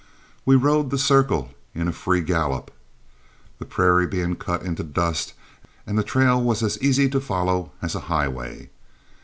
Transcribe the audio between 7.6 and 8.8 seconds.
as a highway.